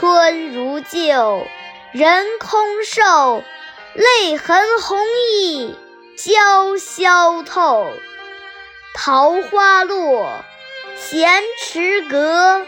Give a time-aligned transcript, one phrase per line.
[0.00, 1.46] 春如旧，
[1.92, 3.44] 人空瘦，
[3.92, 5.74] 泪痕红浥
[6.16, 7.86] 鲛绡透。
[8.94, 10.42] 桃花落，
[10.96, 12.64] 闲池阁，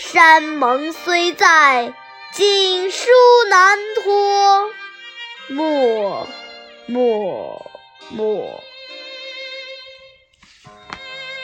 [0.00, 1.94] 山盟虽在，
[2.32, 3.06] 锦书
[3.48, 4.68] 难托。
[5.50, 6.26] 莫，
[6.86, 7.70] 莫，
[8.08, 8.64] 莫。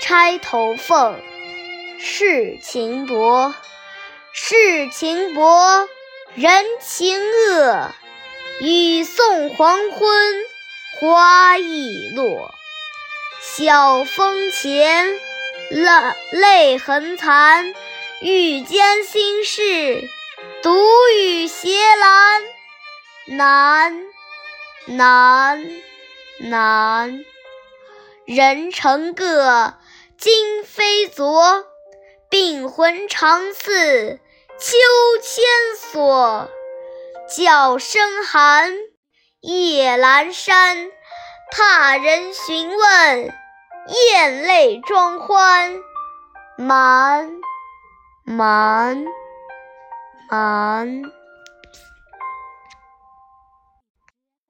[0.00, 1.20] 钗头凤，
[2.00, 3.54] 世情薄。
[4.36, 5.88] 世情薄，
[6.34, 7.92] 人情恶。
[8.60, 10.44] 雨送黄昏，
[10.98, 12.52] 花易落。
[13.40, 15.14] 晓风前，
[15.70, 15.92] 泪
[16.32, 17.72] 泪痕残。
[18.22, 20.10] 欲笺心事，
[20.64, 20.84] 独
[21.16, 22.42] 语斜阑。
[23.36, 24.04] 难，
[24.86, 25.64] 难，
[26.40, 27.24] 难。
[28.24, 29.74] 人成各，
[30.18, 31.66] 今非昨。
[32.30, 34.20] 病魂常似。
[34.58, 34.76] 秋
[35.20, 35.44] 千
[35.76, 36.48] 索，
[37.28, 38.72] 角声寒。
[39.40, 40.90] 夜阑珊，
[41.50, 43.34] 怕人询问，
[43.88, 45.76] 咽泪装欢。
[46.56, 47.40] 瞒，
[48.24, 49.04] 瞒，
[50.30, 51.02] 瞒。